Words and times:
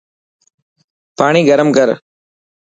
پاڻي 1.17 1.41
گرم 1.49 1.69
ڪر. 1.77 1.87